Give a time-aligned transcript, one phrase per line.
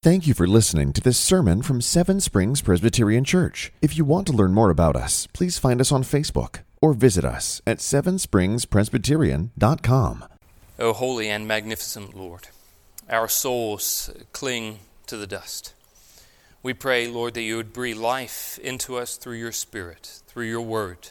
[0.00, 3.72] Thank you for listening to this sermon from Seven Springs Presbyterian Church.
[3.82, 7.24] If you want to learn more about us, please find us on Facebook or visit
[7.24, 10.24] us at sevenspringspresbyterian.com.
[10.78, 12.46] O holy and magnificent Lord,
[13.10, 15.74] our souls cling to the dust.
[16.62, 20.62] We pray, Lord, that you would breathe life into us through your Spirit, through your
[20.62, 21.10] word.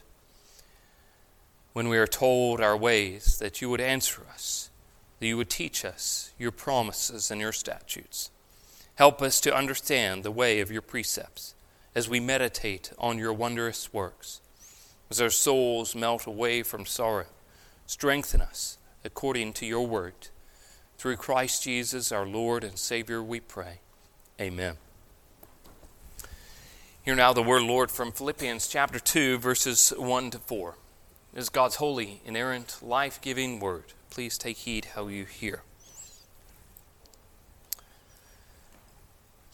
[1.73, 4.69] When we are told our ways, that you would answer us,
[5.19, 8.31] that you would teach us your promises and your statutes.
[8.97, 11.53] Help us to understand the way of your precepts
[11.93, 14.41] as we meditate on your wondrous works.
[15.11, 17.27] As our souls melt away from sorrow,
[17.85, 20.29] strengthen us according to your word.
[20.97, 23.81] Through Christ Jesus, our Lord and Savior, we pray.
[24.41, 24.77] Amen.
[27.03, 30.75] Hear now the word, Lord, from Philippians chapter 2, verses 1 to 4.
[31.35, 33.93] It is God's holy, inerrant, life giving word.
[34.09, 35.61] Please take heed how you hear.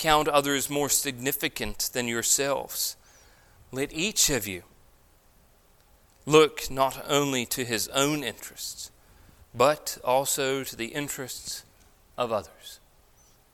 [0.00, 2.96] count others more significant than yourselves.
[3.70, 4.62] Let each of you
[6.24, 8.90] look not only to his own interests,
[9.54, 11.64] but also to the interests
[12.16, 12.80] of others.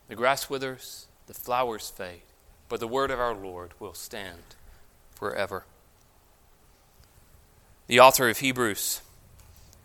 [0.09, 2.23] The grass withers, the flowers fade,
[2.69, 4.55] but the word of our Lord will stand
[5.17, 5.65] forever.
[7.89, 9.01] The author of Hebrews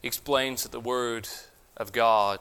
[0.03, 1.27] explains that the word
[1.75, 2.39] of God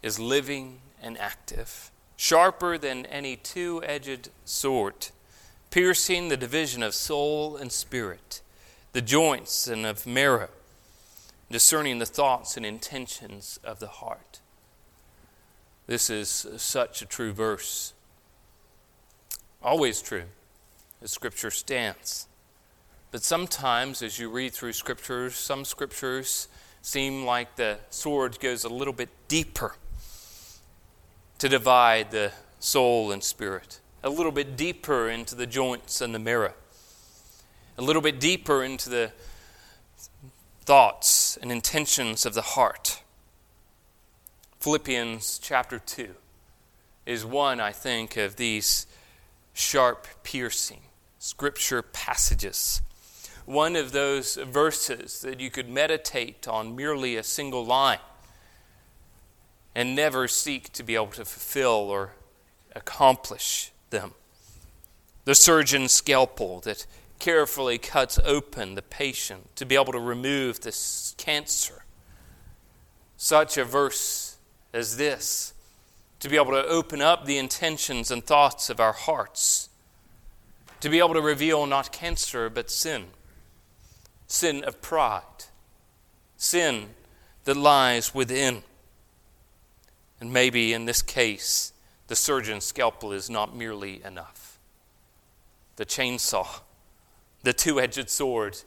[0.00, 5.08] is living and active sharper than any two edged sword,
[5.70, 8.40] piercing the division of soul and spirit,
[8.92, 10.50] the joints and of marrow,
[11.50, 14.40] discerning the thoughts and intentions of the heart.
[15.86, 17.92] This is such a true verse.
[19.62, 20.24] Always true,
[21.02, 22.28] as Scripture stands.
[23.10, 26.48] But sometimes, as you read through Scriptures, some Scriptures
[26.80, 29.74] seem like the sword goes a little bit deeper
[31.42, 32.30] to divide the
[32.60, 36.54] soul and spirit, a little bit deeper into the joints and the marrow,
[37.76, 39.10] a little bit deeper into the
[40.60, 43.02] thoughts and intentions of the heart.
[44.60, 46.14] Philippians chapter 2
[47.06, 48.86] is one, I think, of these
[49.52, 50.82] sharp, piercing
[51.18, 52.82] scripture passages.
[53.46, 57.98] One of those verses that you could meditate on merely a single line
[59.74, 62.12] and never seek to be able to fulfill or
[62.74, 64.14] accomplish them.
[65.24, 66.86] The surgeon's scalpel that
[67.18, 71.84] carefully cuts open the patient to be able to remove this cancer.
[73.16, 74.36] Such a verse
[74.72, 75.54] as this,
[76.18, 79.68] to be able to open up the intentions and thoughts of our hearts,
[80.80, 83.06] to be able to reveal not cancer but sin,
[84.26, 85.22] sin of pride,
[86.36, 86.88] sin
[87.44, 88.64] that lies within.
[90.22, 91.72] And maybe in this case,
[92.06, 94.60] the surgeon's scalpel is not merely enough.
[95.74, 96.60] The chainsaw,
[97.42, 98.58] the two edged sword,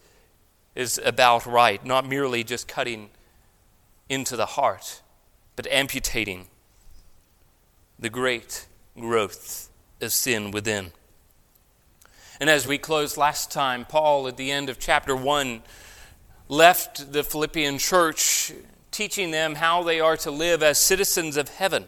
[0.76, 3.10] is about right, not merely just cutting
[4.10, 5.02] into the heart,
[5.56, 6.48] but amputating
[7.98, 8.66] the great
[9.00, 9.70] growth
[10.02, 10.92] of sin within.
[12.42, 15.62] And as we closed last time, Paul, at the end of chapter 1,
[16.50, 18.52] left the Philippian church
[18.96, 21.86] teaching them how they are to live as citizens of heaven.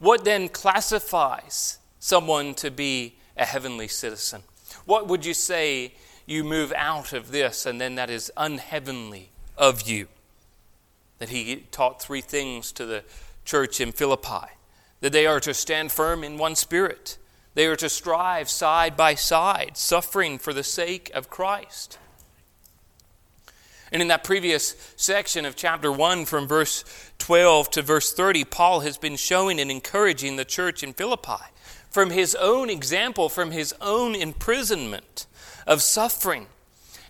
[0.00, 4.42] What then classifies someone to be a heavenly citizen?
[4.84, 5.94] What would you say
[6.26, 10.08] you move out of this and then that is unheavenly of you?
[11.18, 13.04] That he taught three things to the
[13.44, 14.48] church in Philippi
[15.00, 17.18] that they are to stand firm in one spirit,
[17.54, 21.98] they are to strive side by side, suffering for the sake of Christ.
[23.92, 26.82] And in that previous section of chapter 1, from verse
[27.18, 31.44] 12 to verse 30, Paul has been showing and encouraging the church in Philippi
[31.90, 35.26] from his own example, from his own imprisonment
[35.66, 36.46] of suffering,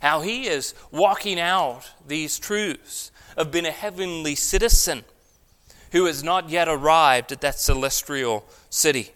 [0.00, 5.04] how he is walking out these truths of being a heavenly citizen
[5.92, 9.12] who has not yet arrived at that celestial city.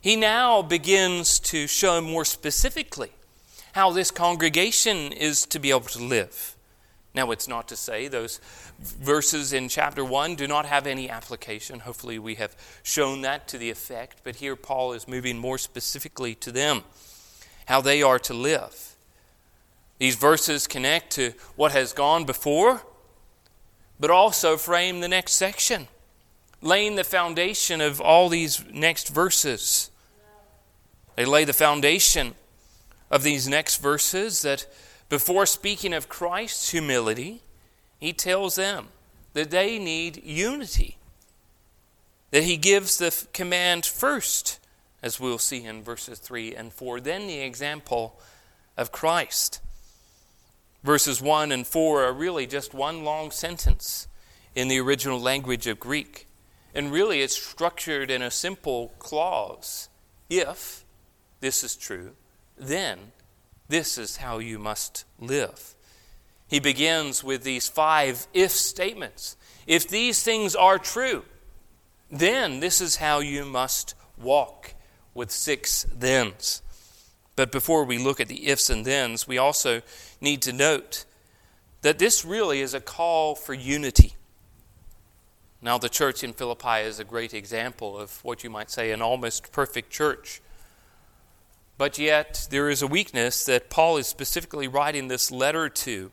[0.00, 3.12] He now begins to show more specifically
[3.72, 6.53] how this congregation is to be able to live
[7.14, 8.40] Now, it's not to say those
[8.80, 11.80] verses in chapter 1 do not have any application.
[11.80, 14.22] Hopefully, we have shown that to the effect.
[14.24, 16.82] But here, Paul is moving more specifically to them,
[17.66, 18.96] how they are to live.
[19.98, 22.82] These verses connect to what has gone before,
[24.00, 25.86] but also frame the next section,
[26.60, 29.90] laying the foundation of all these next verses.
[31.14, 32.34] They lay the foundation
[33.08, 34.66] of these next verses that
[35.14, 37.40] before speaking of Christ's humility,
[38.00, 38.88] he tells them
[39.32, 40.96] that they need unity,
[42.32, 44.58] that he gives the command first,
[45.04, 48.18] as we'll see in verses 3 and 4, then the example
[48.76, 49.60] of Christ.
[50.82, 54.08] Verses 1 and 4 are really just one long sentence
[54.56, 56.26] in the original language of Greek.
[56.74, 59.88] And really, it's structured in a simple clause.
[60.28, 60.84] If
[61.38, 62.16] this is true,
[62.58, 63.12] then
[63.68, 65.74] this is how you must live.
[66.48, 69.36] He begins with these five if statements.
[69.66, 71.24] If these things are true,
[72.10, 74.74] then this is how you must walk
[75.14, 76.62] with six thens.
[77.36, 79.82] But before we look at the ifs and thens, we also
[80.20, 81.04] need to note
[81.82, 84.14] that this really is a call for unity.
[85.60, 89.00] Now, the church in Philippi is a great example of what you might say an
[89.00, 90.42] almost perfect church.
[91.76, 96.12] But yet, there is a weakness that Paul is specifically writing this letter to.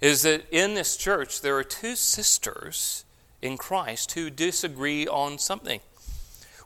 [0.00, 3.04] Is that in this church there are two sisters
[3.40, 5.80] in Christ who disagree on something.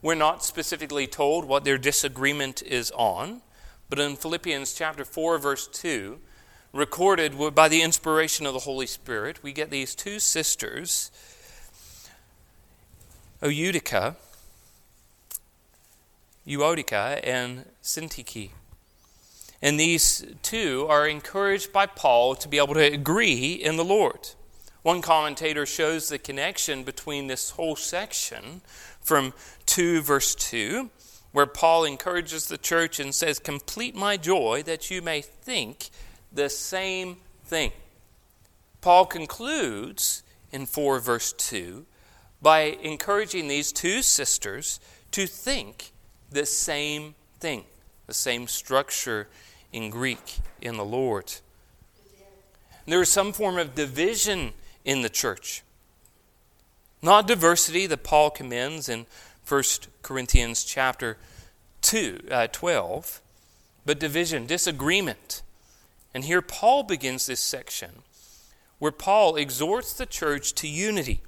[0.01, 3.41] We're not specifically told what their disagreement is on,
[3.89, 6.19] but in Philippians chapter 4, verse 2,
[6.73, 11.11] recorded by the inspiration of the Holy Spirit, we get these two sisters,
[13.41, 14.15] Euodia
[16.49, 18.49] Euodia and Syntyche.
[19.61, 24.29] And these two are encouraged by Paul to be able to agree in the Lord.
[24.81, 28.61] One commentator shows the connection between this whole section
[29.01, 29.33] from
[29.65, 30.89] 2 verse 2,
[31.33, 35.89] where Paul encourages the church and says, Complete my joy that you may think
[36.31, 37.71] the same thing.
[38.81, 41.85] Paul concludes in 4 verse 2
[42.41, 44.79] by encouraging these two sisters
[45.11, 45.91] to think
[46.31, 47.63] the same thing,
[48.07, 49.27] the same structure
[49.71, 51.33] in Greek in the Lord.
[52.85, 54.53] There is some form of division
[54.83, 55.63] in the church.
[57.01, 59.05] Not diversity that Paul commends in
[59.47, 59.63] 1
[60.01, 61.17] Corinthians chapter
[61.81, 63.21] 2, uh, 12,
[63.85, 65.41] but division, disagreement.
[66.13, 68.03] And here Paul begins this section
[68.79, 71.21] where Paul exhorts the church to unity.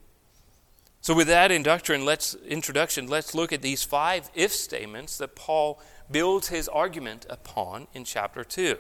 [1.03, 5.79] So, with that introduction, let's, introduction, let's look at these five if statements that Paul
[6.11, 8.77] builds his argument upon in chapter 2.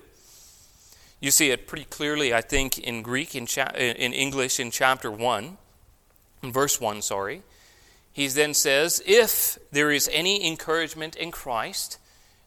[1.19, 5.09] You see it pretty clearly, I think, in Greek, in, cha- in English, in chapter
[5.09, 5.57] 1,
[6.43, 7.41] in verse 1, sorry.
[8.13, 11.97] He then says, If there is any encouragement in Christ,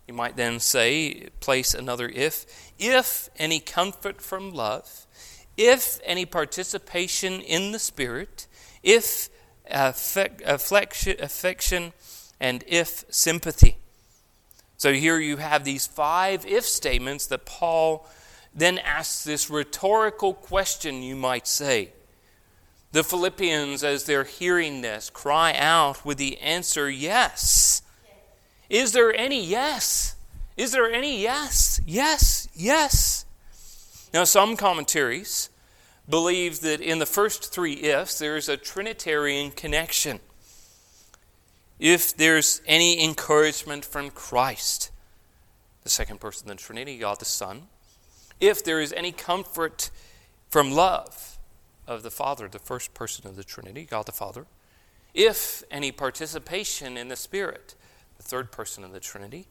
[0.07, 2.47] you might then say, place another if,
[2.79, 5.07] if any comfort from love,
[5.57, 8.47] if any participation in the Spirit,
[8.83, 9.31] if
[9.71, 11.93] affection,
[12.41, 13.77] and if sympathy.
[14.77, 18.07] So here you have these five if statements that Paul
[18.55, 21.91] then asks this rhetorical question, you might say.
[22.93, 27.83] The Philippians, as they're hearing this, cry out with the answer yes.
[28.71, 30.15] Is there any yes?
[30.57, 31.81] Is there any yes?
[31.85, 33.25] Yes, yes.
[34.13, 35.51] Now, some commentaries
[36.09, 40.21] believes that in the first three ifs, there's a Trinitarian connection.
[41.79, 44.91] If there's any encouragement from Christ,
[45.83, 47.65] the second person of the Trinity, God the Son,
[48.41, 49.91] if there is any comfort
[50.51, 51.39] from love
[51.87, 54.47] of the Father, the first person of the Trinity, God the Father,
[55.13, 57.75] if any participation in the Spirit,
[58.17, 59.47] the third person of the Trinity,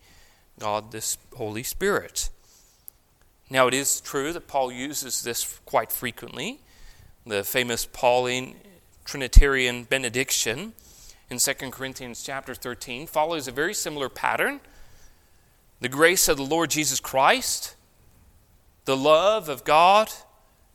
[0.60, 2.30] God the Holy Spirit.
[3.50, 6.60] Now, it is true that Paul uses this quite frequently.
[7.26, 8.56] The famous Pauline
[9.06, 10.74] Trinitarian benediction
[11.30, 14.60] in 2 Corinthians chapter 13 follows a very similar pattern.
[15.82, 17.76] The grace of the Lord Jesus Christ,
[18.86, 20.10] the love of God,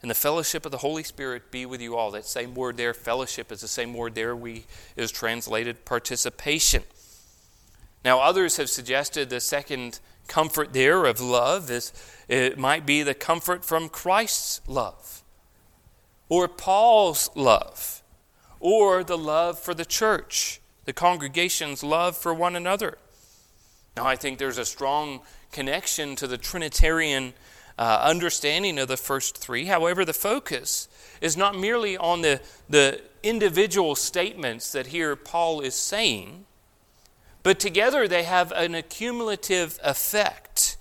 [0.01, 2.11] and the fellowship of the Holy Spirit be with you all.
[2.11, 6.83] That same word there, fellowship, is the same word there we is translated participation.
[8.05, 9.99] Now, others have suggested the second
[10.29, 11.93] comfort there of love is
[12.29, 15.23] it might be the comfort from Christ's love,
[16.29, 18.03] or Paul's love,
[18.61, 22.99] or the love for the church, the congregation's love for one another.
[23.97, 25.21] Now, I think there's a strong
[25.51, 27.33] connection to the Trinitarian
[27.79, 29.65] uh, understanding of the first three.
[29.65, 30.89] However, the focus
[31.21, 36.45] is not merely on the, the individual statements that here Paul is saying,
[37.49, 40.76] but together they have an accumulative effect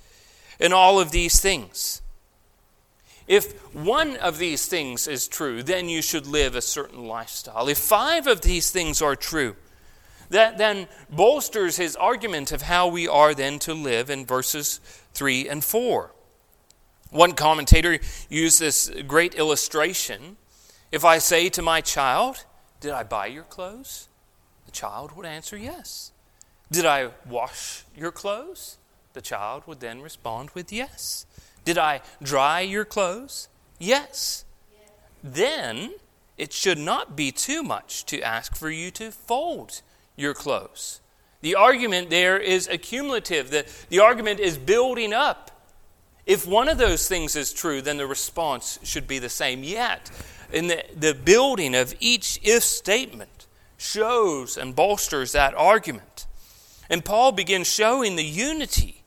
[0.59, 2.01] in all of these things.
[3.25, 7.69] If one of these things is true, then you should live a certain lifestyle.
[7.69, 9.55] If five of these things are true,
[10.29, 14.81] that then bolsters his argument of how we are then to live in verses
[15.13, 16.13] 3 and 4.
[17.11, 17.97] One commentator
[18.27, 20.35] used this great illustration.
[20.91, 22.43] If I say to my child,
[22.81, 24.09] Did I buy your clothes?
[24.65, 26.11] The child would answer yes.
[26.71, 28.77] Did I wash your clothes?
[29.13, 31.25] The child would then respond with yes.
[31.65, 33.47] Did I dry your clothes?
[33.79, 34.45] Yes.
[34.71, 34.91] yes.
[35.23, 35.93] Then
[36.37, 39.81] it should not be too much to ask for you to fold
[40.15, 41.01] your clothes.
[41.41, 43.49] The argument there is accumulative.
[43.49, 45.51] The, the argument is building up.
[46.25, 49.63] If one of those things is true, then the response should be the same.
[49.63, 50.11] Yet,
[50.51, 53.47] in the, the building of each if statement
[53.77, 56.26] shows and bolsters that argument.
[56.89, 59.03] And Paul begins showing the unity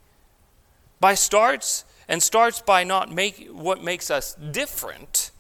[0.99, 5.31] by starts and starts by not make what makes us different,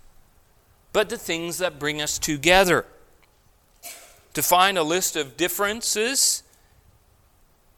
[0.92, 2.86] but the things that bring us together
[4.32, 6.42] to find a list of differences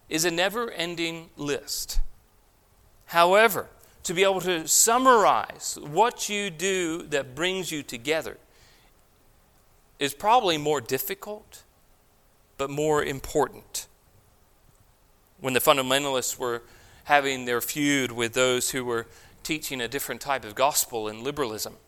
[0.08, 2.00] is a never ending list.
[3.06, 3.68] However,
[4.04, 8.36] to be able to summarize what you do that brings you together
[9.98, 11.62] is probably more difficult,
[12.58, 13.86] but more important.
[15.42, 16.62] When the fundamentalists were
[17.04, 19.08] having their feud with those who were
[19.42, 21.78] teaching a different type of gospel in liberalism,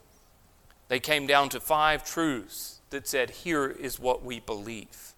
[0.89, 5.15] they came down to five truths that said, Here is what we believe.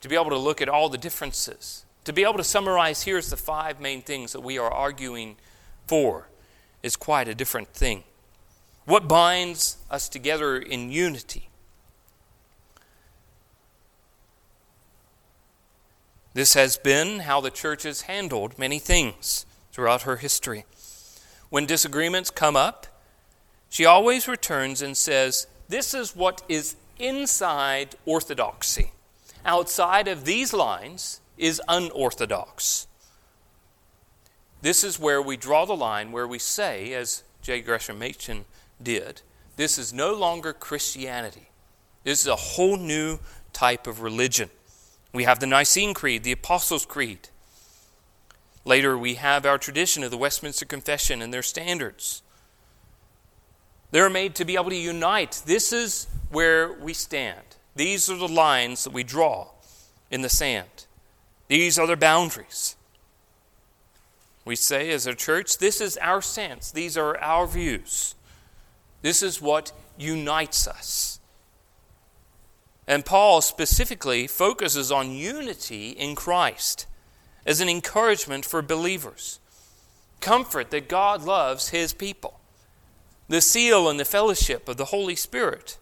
[0.00, 3.30] To be able to look at all the differences, to be able to summarize, here's
[3.30, 5.36] the five main things that we are arguing
[5.86, 6.28] for,
[6.82, 8.02] is quite a different thing.
[8.84, 11.50] What binds us together in unity?
[16.34, 20.64] This has been how the church has handled many things throughout her history.
[21.50, 22.86] When disagreements come up,
[23.68, 28.92] she always returns and says, this is what is inside orthodoxy.
[29.44, 32.86] Outside of these lines is unorthodox.
[34.62, 37.60] This is where we draw the line, where we say, as J.
[37.60, 38.44] Gresham Machen
[38.82, 39.20] did,
[39.56, 41.48] this is no longer Christianity.
[42.04, 43.18] This is a whole new
[43.52, 44.50] type of religion.
[45.12, 47.28] We have the Nicene Creed, the Apostles' Creed.
[48.64, 52.22] Later, we have our tradition of the Westminster Confession and their standards.
[53.90, 55.42] They're made to be able to unite.
[55.44, 57.42] This is where we stand.
[57.76, 59.48] These are the lines that we draw
[60.10, 60.86] in the sand.
[61.48, 62.76] These are the boundaries.
[64.44, 68.14] We say as a church, this is our sense, These are our views.
[69.02, 71.20] This is what unites us.
[72.86, 76.86] And Paul specifically focuses on unity in Christ
[77.46, 79.38] as an encouragement for believers.
[80.20, 82.40] Comfort that God loves his people
[83.32, 85.78] the seal and the fellowship of the Holy Spirit,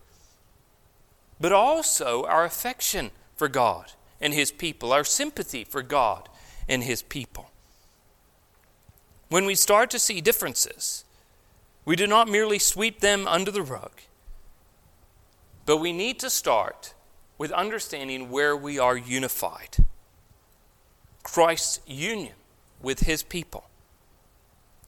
[1.41, 6.29] but also our affection for God and His people, our sympathy for God
[6.69, 7.51] and His people.
[9.29, 11.05] When we start to see differences,
[11.85, 13.93] we do not merely sweep them under the rug,
[15.71, 16.95] but we need to start
[17.39, 19.85] with understanding where we are unified
[21.23, 22.35] Christ's union
[22.83, 23.71] with His people.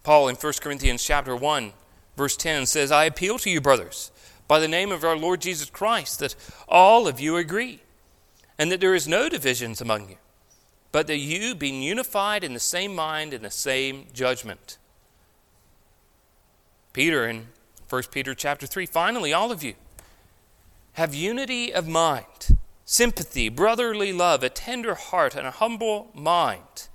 [0.03, 1.73] Paul in 1 Corinthians chapter 1
[2.17, 4.11] Verse 10 says, I appeal to you, brothers,
[4.49, 6.35] by the name of our Lord Jesus Christ, that
[6.67, 7.83] all of you agree,
[8.59, 10.17] and that there is no divisions among you,
[10.91, 14.79] but that you, being unified in the same mind and the same judgment.
[16.93, 17.47] Peter in
[17.89, 19.75] 1 Peter chapter 3, finally, all of you
[20.95, 26.89] have unity of mind, sympathy, brotherly love, a tender heart, and a humble mind.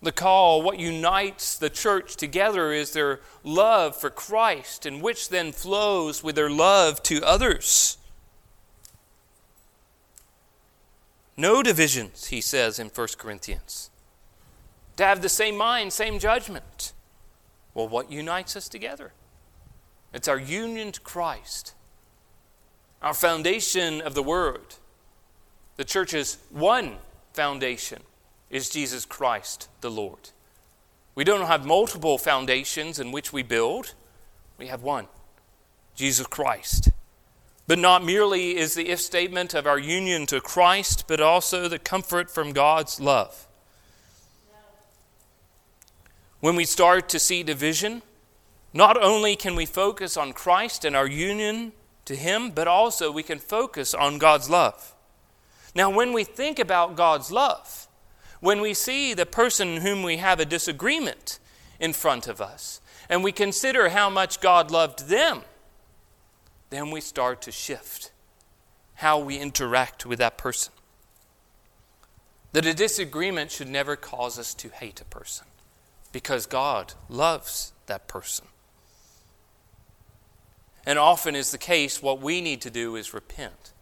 [0.00, 5.50] The call, what unites the church together is their love for Christ, and which then
[5.52, 7.98] flows with their love to others.
[11.36, 13.90] No divisions, he says in 1 Corinthians.
[14.96, 16.92] To have the same mind, same judgment.
[17.74, 19.12] Well, what unites us together?
[20.12, 21.74] It's our union to Christ,
[23.02, 24.76] our foundation of the Word.
[25.76, 26.96] The church's one
[27.32, 28.02] foundation
[28.50, 30.30] is Jesus Christ the Lord.
[31.14, 33.94] We don't have multiple foundations in which we build,
[34.56, 35.08] we have one
[35.94, 36.90] Jesus Christ.
[37.66, 41.78] But not merely is the if statement of our union to Christ, but also the
[41.78, 43.46] comfort from God's love.
[46.40, 48.02] When we start to see division,
[48.72, 51.72] not only can we focus on Christ and our union
[52.04, 54.94] to Him, but also we can focus on God's love.
[55.74, 57.88] Now, when we think about God's love,
[58.40, 61.38] when we see the person whom we have a disagreement
[61.80, 65.42] in front of us, and we consider how much God loved them,
[66.70, 68.10] then we start to shift
[68.96, 70.72] how we interact with that person.
[72.52, 75.46] That a disagreement should never cause us to hate a person
[76.12, 78.46] because God loves that person.
[80.88, 83.74] And often is the case, what we need to do is repent.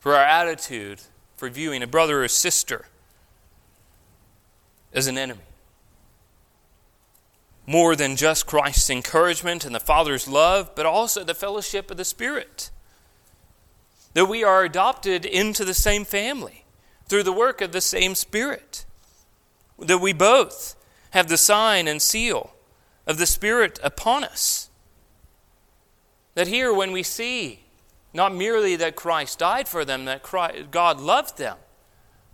[0.00, 1.02] For our attitude
[1.36, 2.86] for viewing a brother or sister
[4.92, 5.44] as an enemy.
[7.64, 12.04] More than just Christ's encouragement and the Father's love, but also the fellowship of the
[12.04, 12.72] Spirit.
[14.14, 16.64] That we are adopted into the same family
[17.06, 18.84] through the work of the same Spirit.
[19.78, 20.74] That we both
[21.10, 22.52] have the sign and seal
[23.06, 24.68] of the Spirit upon us.
[26.34, 27.60] That here, when we see
[28.14, 31.56] not merely that Christ died for them, that Christ, God loved them,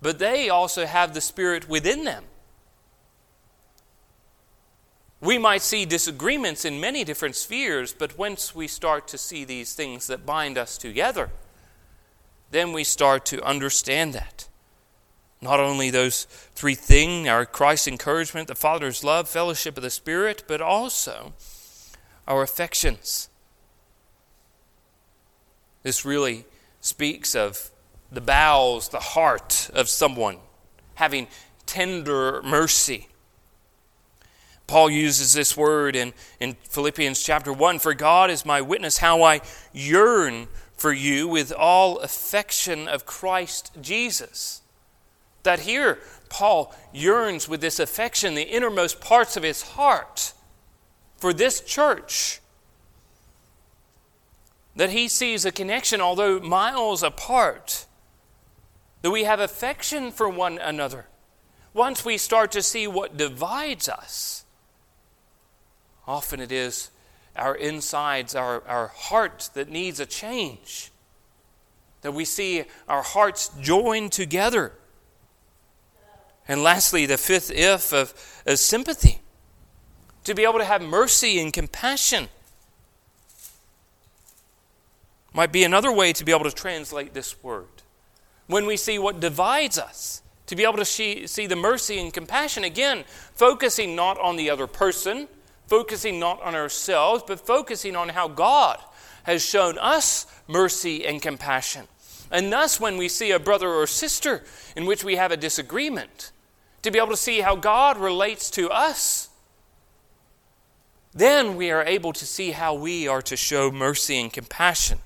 [0.00, 2.24] but they also have the Spirit within them.
[5.20, 9.74] We might see disagreements in many different spheres, but once we start to see these
[9.74, 11.30] things that bind us together,
[12.50, 14.48] then we start to understand that.
[15.40, 16.24] Not only those
[16.54, 21.32] three things our Christ's encouragement, the Father's love, fellowship of the Spirit, but also
[22.26, 23.28] our affections
[25.88, 26.44] this really
[26.82, 27.70] speaks of
[28.12, 30.36] the bowels, the heart of someone
[30.96, 31.26] having
[31.64, 33.08] tender mercy.
[34.66, 39.22] Paul uses this word in, in Philippians chapter 1 For God is my witness, how
[39.22, 39.40] I
[39.72, 44.60] yearn for you with all affection of Christ Jesus.
[45.42, 50.34] That here, Paul yearns with this affection, the innermost parts of his heart,
[51.16, 52.37] for this church
[54.78, 57.84] that he sees a connection, although miles apart,
[59.02, 61.06] that we have affection for one another.
[61.74, 64.44] Once we start to see what divides us,
[66.06, 66.90] often it is
[67.34, 70.92] our insides, our, our heart that needs a change.
[72.02, 74.74] That we see our hearts joined together.
[76.46, 78.14] And lastly, the fifth if of,
[78.46, 79.18] of sympathy.
[80.22, 82.28] To be able to have mercy and compassion
[85.38, 87.68] might be another way to be able to translate this word.
[88.48, 92.12] When we see what divides us, to be able to see, see the mercy and
[92.12, 95.28] compassion, again, focusing not on the other person,
[95.68, 98.80] focusing not on ourselves, but focusing on how God
[99.22, 101.86] has shown us mercy and compassion.
[102.32, 104.42] And thus, when we see a brother or sister
[104.74, 106.32] in which we have a disagreement,
[106.82, 109.28] to be able to see how God relates to us,
[111.14, 114.98] then we are able to see how we are to show mercy and compassion.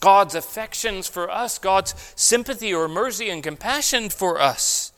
[0.00, 4.92] God's affections for us, God's sympathy or mercy and compassion for us.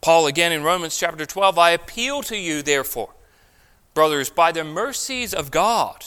[0.00, 3.10] Paul again in Romans chapter 12 I appeal to you, therefore,
[3.92, 6.06] brothers, by the mercies of God,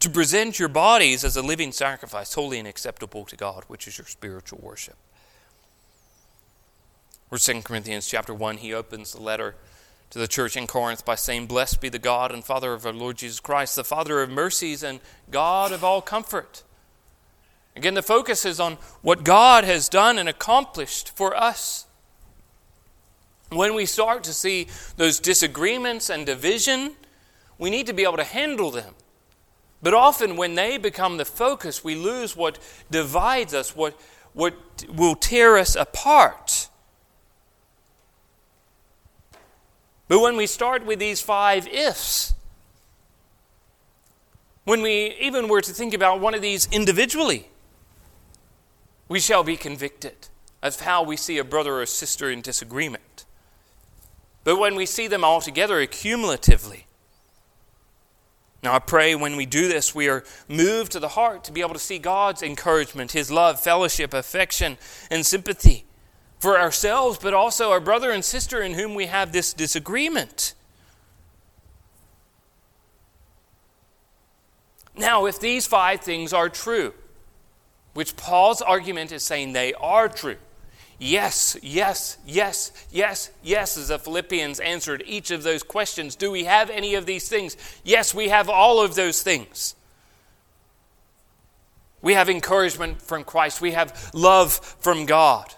[0.00, 3.98] to present your bodies as a living sacrifice, holy and acceptable to God, which is
[3.98, 4.96] your spiritual worship.
[7.30, 9.54] Or 2 Corinthians chapter 1, he opens the letter
[10.10, 12.92] to the church in Corinth by saying, Blessed be the God and Father of our
[12.92, 16.64] Lord Jesus Christ, the Father of mercies and God of all comfort.
[17.76, 21.86] Again, the focus is on what God has done and accomplished for us.
[23.50, 26.92] When we start to see those disagreements and division,
[27.58, 28.94] we need to be able to handle them.
[29.82, 32.58] But often, when they become the focus, we lose what
[32.90, 33.98] divides us, what,
[34.34, 34.54] what
[34.88, 36.68] will tear us apart.
[40.10, 42.34] But when we start with these five ifs,
[44.64, 47.46] when we even were to think about one of these individually,
[49.08, 50.26] we shall be convicted
[50.64, 53.24] of how we see a brother or sister in disagreement.
[54.42, 56.86] But when we see them all together accumulatively,
[58.64, 61.60] now, I pray when we do this, we are moved to the heart to be
[61.60, 64.76] able to see God's encouragement, His love, fellowship, affection,
[65.08, 65.86] and sympathy
[66.40, 70.54] for ourselves, but also our brother and sister in whom we have this disagreement.
[74.96, 76.94] Now, if these five things are true,
[77.92, 80.38] which Paul's argument is saying they are true,
[80.98, 86.16] yes, yes, yes, yes, yes, as the Philippians answered each of those questions.
[86.16, 87.56] Do we have any of these things?
[87.84, 89.74] Yes, we have all of those things.
[92.02, 95.54] We have encouragement from Christ, we have love from God.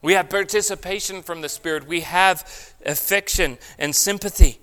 [0.00, 1.86] We have participation from the Spirit.
[1.86, 4.60] We have affection and sympathy.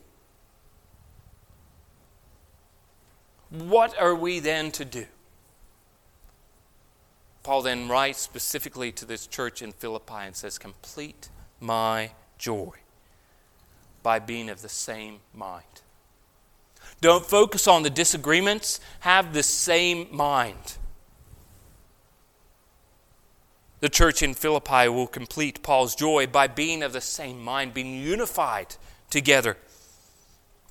[3.50, 5.06] What are we then to do?
[7.44, 12.72] Paul then writes specifically to this church in Philippi and says, Complete my joy
[14.02, 15.64] by being of the same mind.
[17.02, 20.78] Don't focus on the disagreements, have the same mind.
[23.86, 28.02] The church in Philippi will complete Paul's joy by being of the same mind, being
[28.02, 28.78] unified
[29.12, 29.58] together.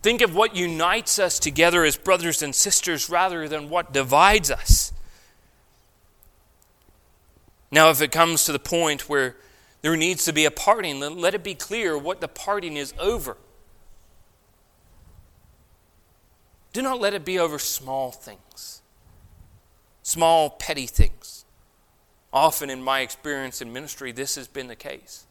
[0.03, 4.93] Think of what unites us together as brothers and sisters rather than what divides us.
[7.71, 9.37] Now, if it comes to the point where
[9.83, 13.37] there needs to be a parting, let it be clear what the parting is over.
[16.73, 18.83] Do not let it be over small things,
[20.03, 21.44] small, petty things.
[22.35, 25.25] Often, in my experience in ministry, this has been the case.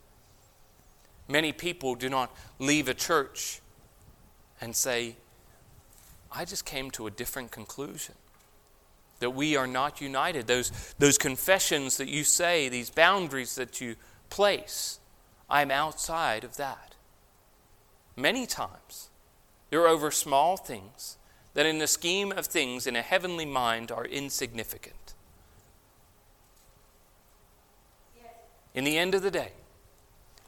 [1.27, 3.59] Many people do not leave a church
[4.61, 5.17] and say,
[6.31, 8.15] I just came to a different conclusion.
[9.19, 10.47] That we are not united.
[10.47, 13.97] Those, those confessions that you say, these boundaries that you
[14.29, 14.99] place,
[15.49, 16.95] I'm outside of that.
[18.15, 19.09] Many times,
[19.69, 21.17] they're over small things
[21.53, 25.13] that, in the scheme of things in a heavenly mind, are insignificant.
[28.73, 29.51] In the end of the day,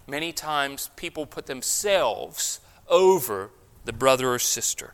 [0.07, 3.51] many times people put themselves over
[3.85, 4.93] the brother or sister.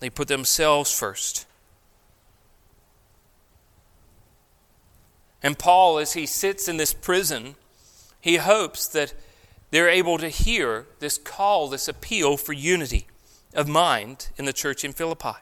[0.00, 1.46] They put themselves first.
[5.42, 7.56] And Paul, as he sits in this prison,
[8.20, 9.14] he hopes that
[9.70, 13.06] they're able to hear this call, this appeal for unity
[13.54, 15.38] of mind in the church in Philippi.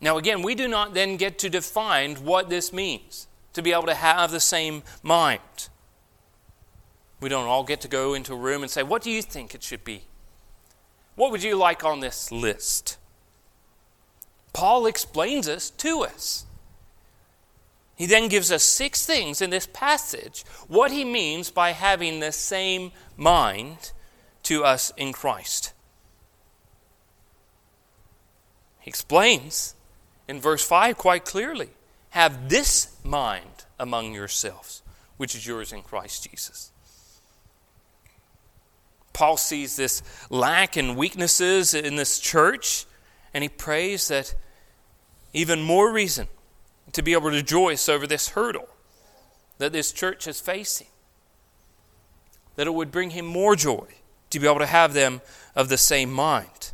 [0.00, 3.86] Now, again, we do not then get to define what this means to be able
[3.86, 5.68] to have the same mind.
[7.20, 9.54] We don't all get to go into a room and say, What do you think
[9.54, 10.04] it should be?
[11.16, 12.96] What would you like on this list?
[14.52, 16.46] Paul explains this to us.
[17.94, 22.32] He then gives us six things in this passage what he means by having the
[22.32, 23.92] same mind
[24.44, 25.74] to us in Christ.
[28.80, 29.74] He explains
[30.26, 31.68] in verse 5 quite clearly
[32.10, 34.82] have this mind among yourselves,
[35.16, 36.70] which is yours in Christ Jesus.
[39.12, 42.86] Paul sees this lack and weaknesses in this church,
[43.34, 44.34] and he prays that
[45.32, 46.28] even more reason
[46.92, 48.68] to be able to rejoice over this hurdle
[49.58, 50.86] that this church is facing,
[52.56, 53.86] that it would bring him more joy
[54.30, 55.20] to be able to have them
[55.54, 56.69] of the same mind.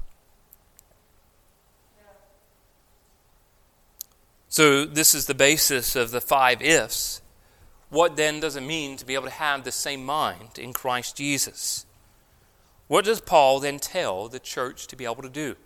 [4.56, 7.20] So, this is the basis of the five ifs.
[7.90, 11.14] What then does it mean to be able to have the same mind in Christ
[11.18, 11.84] Jesus?
[12.88, 15.56] What does Paul then tell the church to be able to do?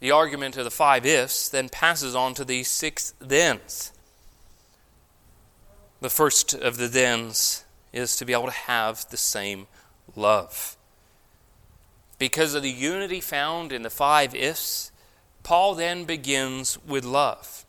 [0.00, 3.92] The argument of the five ifs then passes on to these six thens.
[6.00, 9.66] The first of the thens is to be able to have the same
[10.16, 10.78] love.
[12.18, 14.92] Because of the unity found in the five ifs,
[15.44, 17.64] Paul then begins with love.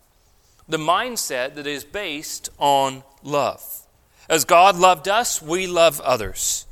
[0.68, 3.86] The mindset that is based on love.
[4.28, 6.66] As God loved us, we love others.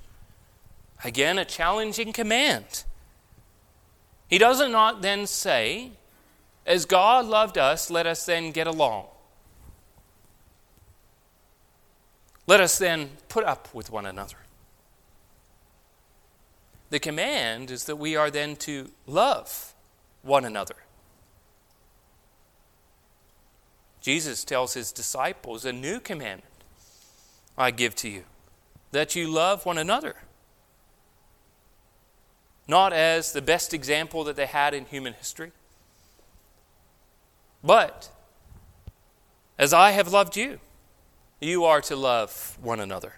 [1.03, 2.85] Again, a challenging command.
[4.27, 5.91] He does not not then say,
[6.65, 9.05] As God loved us, let us then get along.
[12.47, 14.37] Let us then put up with one another.
[16.89, 19.73] The command is that we are then to love
[20.21, 20.75] one another.
[24.03, 26.43] Jesus tells his disciples, A new commandment
[27.57, 28.25] I give to you,
[28.91, 30.17] that you love one another.
[32.67, 35.53] Not as the best example that they had in human history,
[37.63, 38.09] but
[39.57, 40.59] as I have loved you,
[41.39, 43.13] you are to love one another.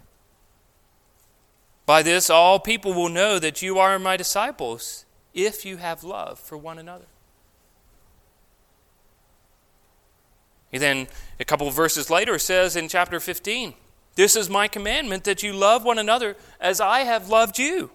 [1.88, 6.38] By this, all people will know that you are my disciples if you have love
[6.38, 7.06] for one another.
[10.76, 11.08] He then,
[11.40, 13.76] a couple of verses later, says in chapter 15,
[14.16, 17.92] This is my commandment that you love one another as I have loved you.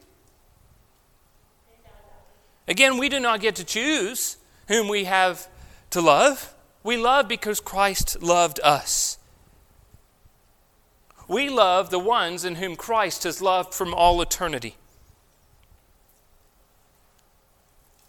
[2.67, 4.39] Again, we do not get to choose
[4.69, 5.47] whom we have
[5.91, 6.55] to love.
[6.83, 9.19] We love because Christ loved us.
[11.29, 14.77] We love the ones in whom Christ has loved from all eternity.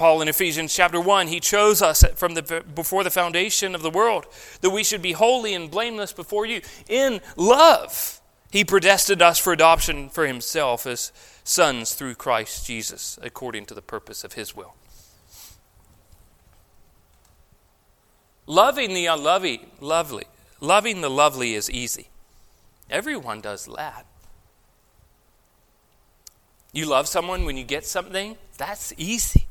[0.02, 3.92] Paul in Ephesians chapter 1, he chose us from the, before the foundation of the
[3.92, 4.26] world
[4.62, 6.62] that we should be holy and blameless before you.
[6.90, 11.12] In love, he predestined us for adoption for himself as
[11.44, 14.74] sons through Christ Jesus, according to the purpose of his will.
[18.48, 20.26] Loving the unlovely, lovely,
[20.60, 22.10] loving the lovely is easy.
[22.90, 24.08] Everyone does that.
[26.74, 29.46] You love someone when you get something, that's easy.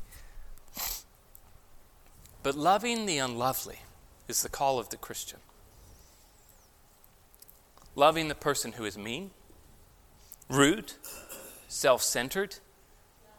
[2.43, 3.79] But loving the unlovely
[4.27, 5.39] is the call of the Christian.
[7.95, 9.31] Loving the person who is mean,
[10.49, 10.93] rude,
[11.67, 12.57] self centered,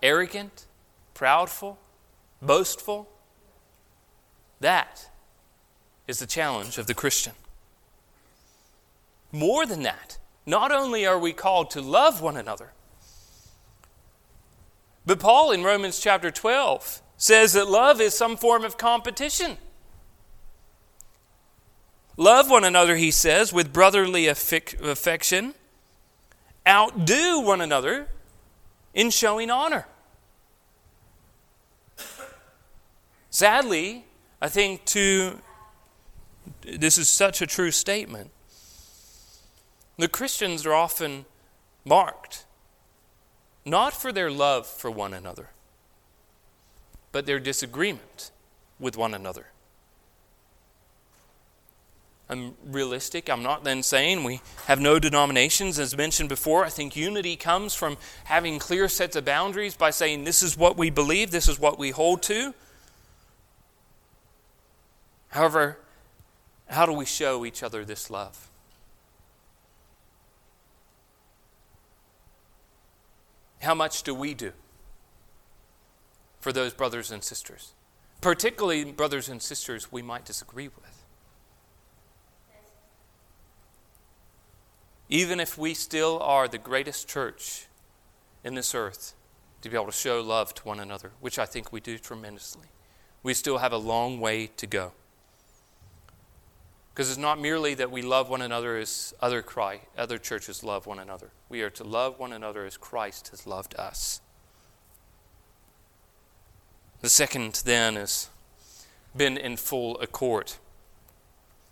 [0.02, 0.66] arrogant,
[1.14, 1.76] proudful,
[2.40, 3.08] boastful.
[4.60, 5.10] That
[6.06, 7.32] is the challenge of the Christian.
[9.32, 12.72] More than that, not only are we called to love one another,
[15.04, 19.56] but Paul in Romans chapter 12 says that love is some form of competition.
[22.16, 25.54] Love one another, he says, with brotherly affection.
[26.66, 28.08] Outdo one another
[28.92, 29.86] in showing honor.
[33.30, 34.04] Sadly,
[34.40, 35.38] I think to
[36.62, 38.32] this is such a true statement.
[39.96, 41.26] The Christians are often
[41.84, 42.46] marked
[43.64, 45.50] not for their love for one another,
[47.12, 48.30] but their disagreement
[48.80, 49.46] with one another.
[52.28, 53.28] I'm realistic.
[53.28, 55.78] I'm not then saying we have no denominations.
[55.78, 60.24] As mentioned before, I think unity comes from having clear sets of boundaries by saying
[60.24, 62.54] this is what we believe, this is what we hold to.
[65.28, 65.78] However,
[66.68, 68.48] how do we show each other this love?
[73.60, 74.52] How much do we do
[76.42, 77.72] for those brothers and sisters?
[78.20, 81.04] Particularly brothers and sisters we might disagree with.
[85.08, 87.66] Even if we still are the greatest church
[88.44, 89.14] in this earth,
[89.60, 92.66] to be able to show love to one another, which I think we do tremendously,
[93.22, 94.92] we still have a long way to go.
[96.92, 100.86] Because it's not merely that we love one another as other, cry, other churches love
[100.86, 101.30] one another.
[101.48, 104.21] We are to love one another as Christ has loved us.
[107.02, 108.30] The second, then, is
[109.14, 110.52] been in full accord.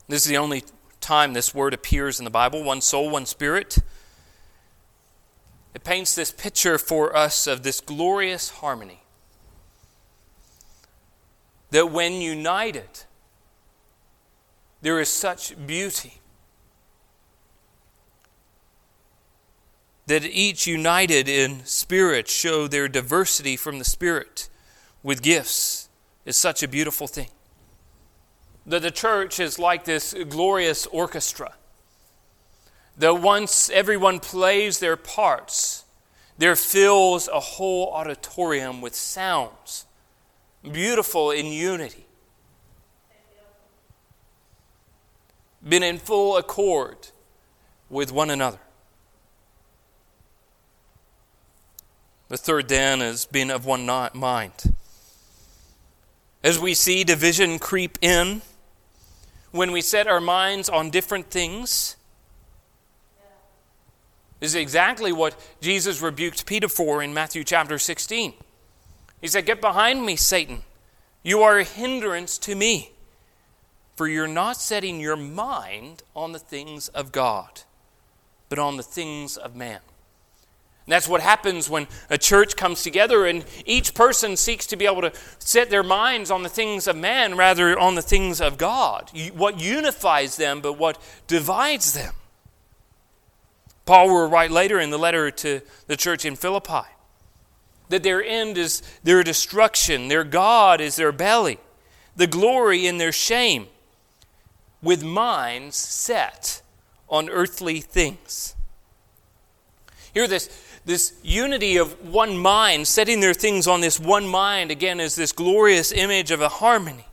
[0.08, 0.64] This is the only
[1.00, 3.78] time this word appears in the Bible one soul, one spirit.
[5.74, 9.02] It paints this picture for us of this glorious harmony.
[11.70, 13.04] That when united,
[14.82, 16.20] there is such beauty
[20.06, 24.49] that each united in spirit show their diversity from the Spirit
[25.02, 25.88] with gifts
[26.24, 27.28] is such a beautiful thing.
[28.66, 31.54] That the church is like this glorious orchestra.
[32.98, 35.84] That once everyone plays their parts,
[36.38, 39.86] there fills a whole auditorium with sounds,
[40.62, 42.06] beautiful in unity.
[45.66, 47.08] been in full accord
[47.88, 48.58] with one another.
[52.28, 53.84] The third, then, has been of one
[54.14, 54.74] mind.
[56.42, 58.42] As we see division creep in,
[59.50, 61.96] when we set our minds on different things,
[64.38, 68.32] this is exactly what Jesus rebuked Peter for in Matthew chapter 16.
[69.20, 70.62] He said, Get behind me, Satan.
[71.22, 72.92] You are a hindrance to me
[74.00, 77.60] for you're not setting your mind on the things of God,
[78.48, 79.80] but on the things of man.
[80.90, 85.02] That's what happens when a church comes together and each person seeks to be able
[85.02, 89.10] to set their minds on the things of man rather on the things of God.
[89.34, 92.14] What unifies them, but what divides them.
[93.86, 96.86] Paul will write later in the letter to the church in Philippi
[97.90, 101.58] that their end is their destruction, their God is their belly,
[102.16, 103.66] the glory in their shame
[104.82, 106.62] with minds set
[107.08, 108.54] on earthly things.
[110.14, 110.48] Hear this,
[110.90, 115.30] this unity of one mind, setting their things on this one mind, again, is this
[115.30, 117.06] glorious image of a harmony.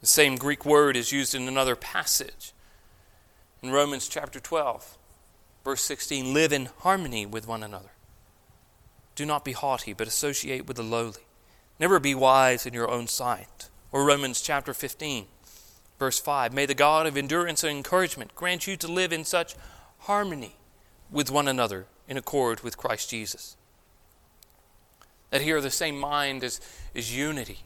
[0.00, 2.52] The same Greek word is used in another passage.
[3.62, 4.98] In Romans chapter 12,
[5.64, 7.92] verse 16 live in harmony with one another.
[9.14, 11.22] Do not be haughty, but associate with the lowly.
[11.78, 13.70] Never be wise in your own sight.
[13.92, 15.26] Or Romans chapter 15,
[15.98, 16.52] verse 5.
[16.52, 19.54] May the God of endurance and encouragement grant you to live in such
[20.00, 20.56] harmony
[21.10, 23.56] with one another in accord with Christ Jesus.
[25.30, 26.60] That here the same mind is,
[26.94, 27.60] is unity.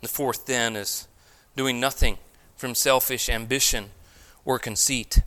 [0.00, 1.06] The fourth then is
[1.56, 2.18] doing nothing
[2.56, 3.90] from selfish ambition
[4.44, 5.22] or conceit.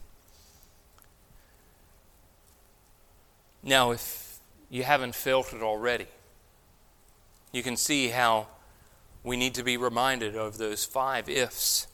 [3.63, 6.07] Now, if you haven't felt it already,
[7.51, 8.47] you can see how
[9.25, 11.87] we need to be reminded of those five ifs.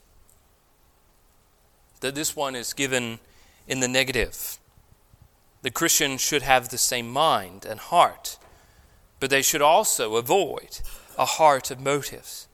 [2.02, 3.20] That this one is given
[3.68, 4.60] in the negative.
[5.62, 8.38] The Christian should have the same mind and heart,
[9.20, 10.82] but they should also avoid
[11.18, 12.48] a heart of motives.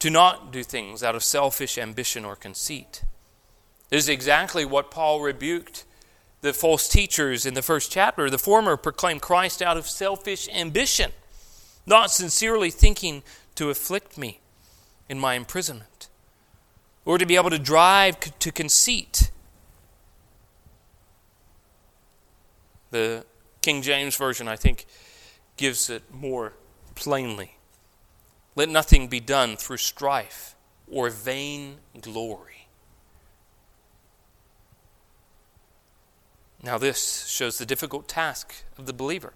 [0.00, 3.02] To not do things out of selfish ambition or conceit.
[3.88, 5.84] This is exactly what Paul rebuked
[6.42, 8.28] the false teachers in the first chapter.
[8.28, 11.12] The former proclaimed Christ out of selfish ambition,
[11.86, 13.22] not sincerely thinking
[13.54, 14.40] to afflict me
[15.08, 16.08] in my imprisonment,
[17.04, 19.30] or to be able to drive to conceit.
[22.90, 23.24] The
[23.62, 24.86] King James Version, I think,
[25.56, 26.54] gives it more
[26.94, 27.56] plainly.
[28.54, 30.54] Let nothing be done through strife
[30.90, 32.56] or vain glory
[36.66, 39.34] Now, this shows the difficult task of the believer.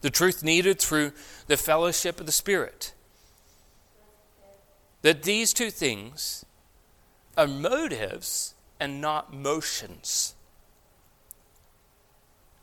[0.00, 1.12] The truth needed through
[1.46, 2.94] the fellowship of the Spirit.
[5.02, 6.44] That these two things
[7.36, 10.34] are motives and not motions.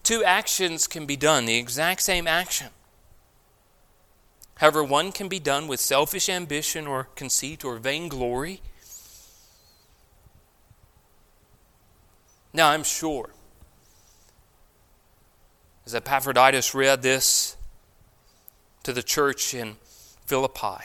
[0.04, 2.70] Two actions can be done, the exact same action.
[4.56, 8.62] However, one can be done with selfish ambition or conceit or vainglory
[12.58, 13.30] Now, I'm sure,
[15.88, 17.56] as Epaphroditus read this
[18.84, 19.78] to the church in
[20.26, 20.84] Philippi,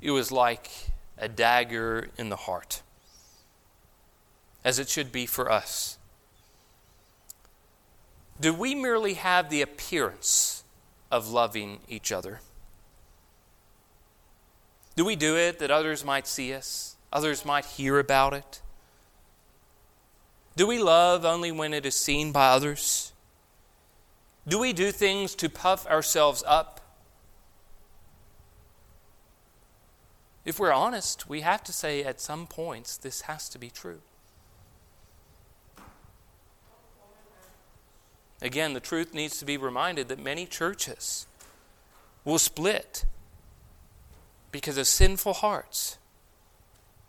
[0.00, 0.68] it was like
[1.16, 2.82] a dagger in the heart,
[4.64, 5.96] as it should be for us.
[8.40, 10.64] Do we merely have the appearance
[11.12, 12.40] of loving each other?
[14.96, 18.60] Do we do it that others might see us, others might hear about it?
[20.56, 23.09] Do we love only when it is seen by others?
[24.50, 26.80] Do we do things to puff ourselves up?
[30.44, 34.00] If we're honest, we have to say at some points this has to be true.
[38.42, 41.28] Again, the truth needs to be reminded that many churches
[42.24, 43.04] will split
[44.50, 45.96] because of sinful hearts.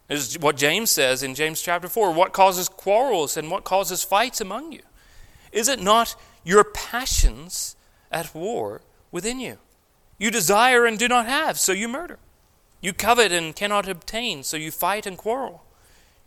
[0.09, 4.41] Is what James says in James chapter 4 what causes quarrels and what causes fights
[4.41, 4.83] among you?
[5.51, 7.75] Is it not your passions
[8.11, 9.57] at war within you?
[10.17, 12.19] You desire and do not have, so you murder.
[12.81, 15.63] You covet and cannot obtain, so you fight and quarrel.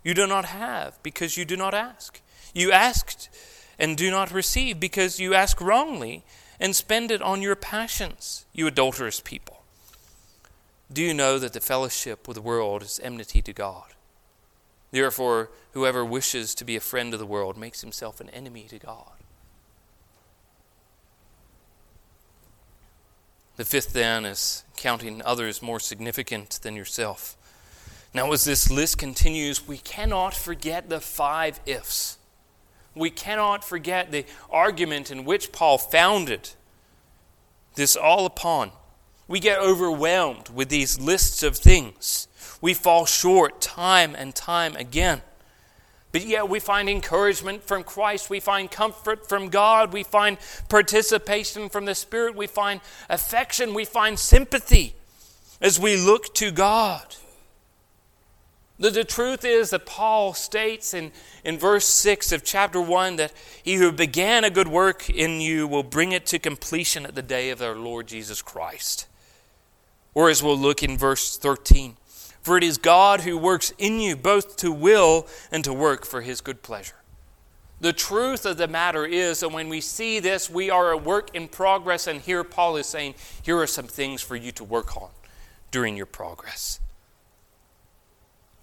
[0.03, 2.21] You do not have because you do not ask.
[2.53, 3.29] You asked
[3.77, 6.23] and do not receive because you ask wrongly
[6.59, 9.63] and spend it on your passions, you adulterous people.
[10.91, 13.93] Do you know that the fellowship with the world is enmity to God?
[14.91, 18.79] Therefore, whoever wishes to be a friend of the world makes himself an enemy to
[18.79, 19.11] God.
[23.57, 27.37] The fifth, then, is counting others more significant than yourself.
[28.13, 32.17] Now, as this list continues, we cannot forget the five ifs.
[32.93, 36.49] We cannot forget the argument in which Paul founded
[37.75, 38.71] this all upon.
[39.27, 42.27] We get overwhelmed with these lists of things.
[42.61, 45.21] We fall short time and time again.
[46.15, 48.29] But yet we find encouragement from Christ.
[48.29, 49.91] We find comfort from God.
[49.91, 50.37] We find
[50.69, 52.37] participation from the Spirit.
[52.37, 53.73] We find affection.
[53.73, 54.95] We find sympathy
[55.59, 57.17] as we look to God.
[58.79, 61.11] The, the truth is that Paul states in,
[61.43, 65.67] in verse 6 of chapter 1 that he who began a good work in you
[65.67, 69.05] will bring it to completion at the day of our Lord Jesus Christ.
[70.13, 71.97] Or as we'll look in verse 13,
[72.45, 76.21] for it is God who works in you both to will and to work for
[76.21, 77.01] his good pleasure.
[77.81, 81.33] The truth of the matter is that when we see this, we are a work
[81.33, 84.95] in progress, and here Paul is saying, here are some things for you to work
[84.95, 85.09] on
[85.71, 86.79] during your progress.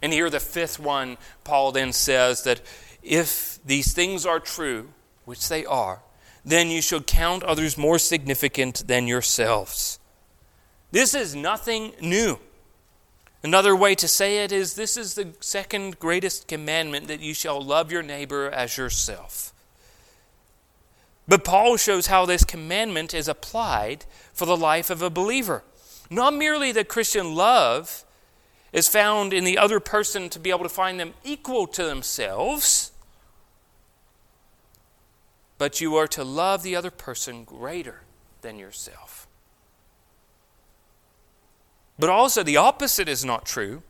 [0.01, 2.61] And here, the fifth one, Paul then says that
[3.03, 4.91] if these things are true,
[5.25, 6.03] which they are,
[6.45, 9.99] then you should count others more significant than yourselves.
[10.93, 12.39] This is nothing new.
[13.43, 17.61] Another way to say it is this is the second greatest commandment that you shall
[17.61, 19.53] love your neighbor as yourself.
[21.27, 25.65] But Paul shows how this commandment is applied for the life of a believer.
[26.11, 28.05] Not merely that Christian love
[28.73, 32.93] is found in the other person to be able to find them equal to themselves,
[35.59, 38.01] but you are to love the other person greater
[38.41, 39.02] than yourself.
[42.03, 43.85] But also, the opposite is not true.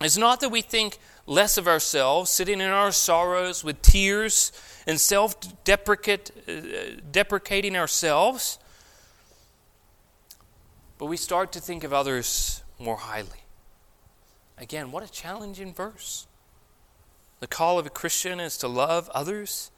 [0.00, 4.52] It's not that we think less of ourselves, sitting in our sorrows with tears
[4.86, 5.34] and self
[5.68, 6.16] uh,
[7.10, 8.60] deprecating ourselves,
[10.98, 13.42] but we start to think of others more highly.
[14.56, 16.28] Again, what a challenging verse.
[17.40, 19.72] The call of a Christian is to love others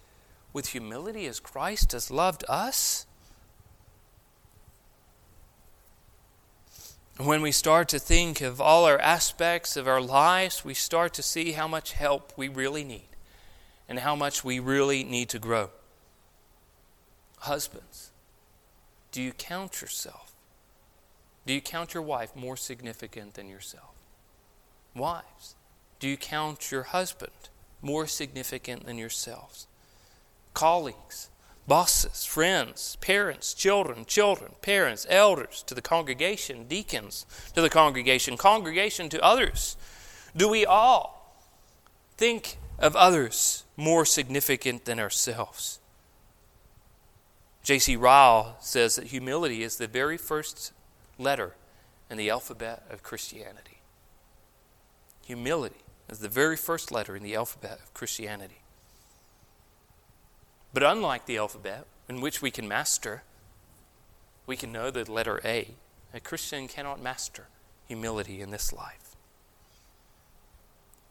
[0.53, 3.07] with humility as Christ has loved us.
[7.19, 11.23] When we start to think of all our aspects of our lives, we start to
[11.23, 13.09] see how much help we really need
[13.89, 15.71] and how much we really need to grow.
[17.39, 18.13] Husbands,
[19.11, 20.33] do you count yourself?
[21.45, 23.97] Do you count your wife more significant than yourself?
[24.95, 25.57] Wives,
[25.99, 27.49] do you count your husband
[27.83, 29.67] more significant than yourselves?
[30.55, 31.28] Colleagues,
[31.69, 39.09] bosses, friends, parents, children, children, parents, elders, to the congregation, deacons, to the congregation, congregation
[39.11, 39.77] to others?
[40.35, 41.37] Do we all
[42.17, 45.79] think of others more significant than ourselves?
[47.63, 47.97] J.C.
[47.97, 50.73] Ryle says that humility is the very first
[51.19, 51.55] letter
[52.11, 53.83] in the alphabet of Christianity.
[55.27, 58.63] Humility is the very first letter in the alphabet of Christianity.
[60.73, 63.23] But unlike the alphabet, in which we can master,
[64.47, 65.75] we can know the letter A.
[66.15, 67.49] A Christian cannot master
[67.87, 69.17] humility in this life.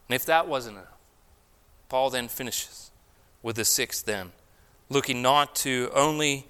[0.08, 0.88] And if that wasn't enough,
[1.88, 2.90] Paul then finishes
[3.42, 4.32] with the sixth then,
[4.88, 6.46] looking not to only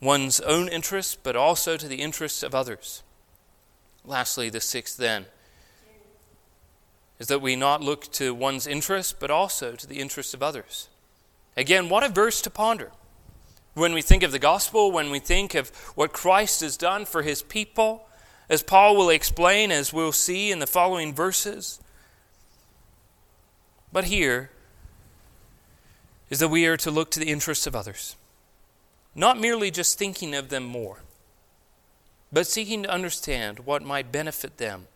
[0.00, 3.02] one's own interests, but also to the interests of others.
[4.04, 5.26] Lastly, the sixth then
[7.18, 10.88] is that we not look to one's interests, but also to the interests of others.
[11.56, 12.92] Again, what a verse to ponder.
[13.74, 17.22] When we think of the gospel, when we think of what Christ has done for
[17.22, 18.06] his people,
[18.48, 21.80] as Paul will explain, as we'll see in the following verses.
[23.92, 24.50] But here
[26.30, 28.16] is that we are to look to the interests of others,
[29.14, 31.02] not merely just thinking of them more,
[32.32, 34.86] but seeking to understand what might benefit them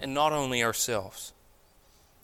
[0.00, 1.32] and not only ourselves.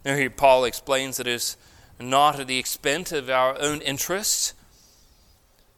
[0.04, 1.56] Now, here Paul explains that it is
[2.00, 4.54] not at the expense of our own interests.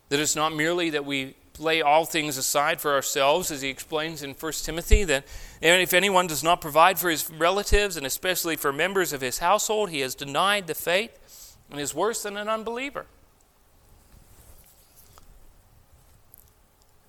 [0.09, 4.23] That it's not merely that we lay all things aside for ourselves, as he explains
[4.23, 5.25] in 1 Timothy, that
[5.61, 9.91] if anyone does not provide for his relatives, and especially for members of his household,
[9.91, 13.07] he has denied the faith and is worse than an unbeliever.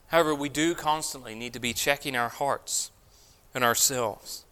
[0.08, 2.92] However, we do constantly need to be checking our hearts
[3.54, 4.46] and ourselves.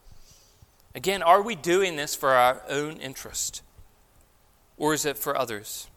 [0.96, 3.62] Again, are we doing this for our own interest?
[4.78, 5.88] Or is it for others?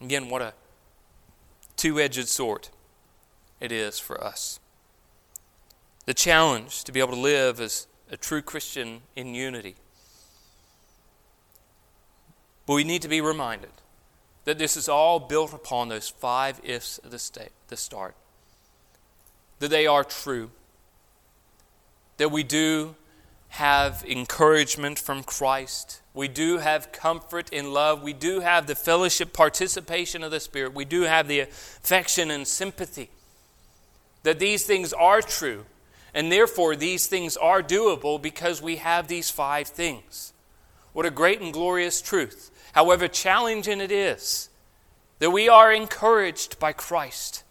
[0.00, 0.54] Again, what a
[1.76, 2.68] two edged sword
[3.60, 4.60] it is for us.
[6.06, 9.74] The challenge to be able to live as a true Christian in unity.
[12.66, 13.70] But we need to be reminded
[14.44, 18.14] that this is all built upon those five ifs at the, state, the start.
[19.58, 20.50] That they are true.
[22.16, 22.94] That we do
[23.48, 26.02] have encouragement from Christ.
[26.14, 28.02] We do have comfort in love.
[28.02, 30.74] We do have the fellowship participation of the Spirit.
[30.74, 33.10] We do have the affection and sympathy.
[34.22, 35.64] That these things are true,
[36.12, 40.32] and therefore these things are doable because we have these five things.
[40.92, 42.50] What a great and glorious truth.
[42.72, 44.50] However challenging it is,
[45.20, 47.44] that we are encouraged by Christ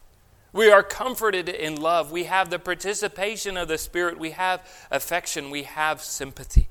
[0.58, 2.12] we are comforted in love.
[2.12, 4.18] We have the participation of the Spirit.
[4.18, 5.52] We have affection.
[5.52, 6.68] We have sympathy.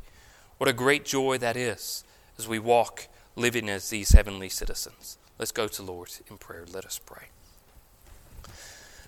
[0.59, 2.03] What a great joy that is
[2.37, 3.07] as we walk
[3.37, 5.19] living as these heavenly citizens.
[5.39, 6.65] Let's go to Lord in prayer.
[6.71, 7.27] Let us pray.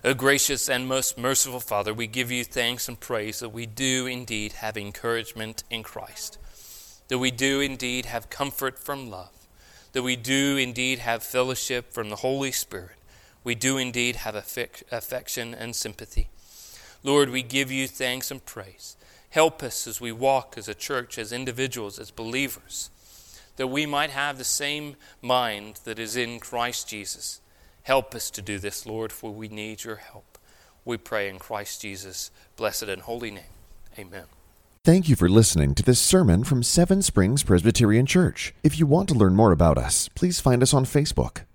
[0.05, 4.07] O gracious and most merciful Father, we give you thanks and praise that we do
[4.07, 6.37] indeed have encouragement in Christ,
[7.09, 9.45] that we do indeed have comfort from love,
[9.91, 12.98] that we do indeed have fellowship from the Holy Spirit
[13.43, 16.29] we do indeed have affection and sympathy.
[17.03, 18.97] Lord, we give you thanks and praise.
[19.29, 22.89] Help us as we walk as a church, as individuals, as believers,
[23.55, 27.39] that we might have the same mind that is in Christ Jesus.
[27.83, 30.37] Help us to do this, Lord, for we need your help.
[30.83, 33.43] We pray in Christ Jesus' blessed and holy name.
[33.97, 34.25] Amen.
[34.83, 38.53] Thank you for listening to this sermon from Seven Springs Presbyterian Church.
[38.63, 41.41] If you want to learn more about us, please find us on Facebook